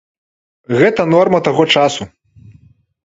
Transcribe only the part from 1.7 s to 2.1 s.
часу.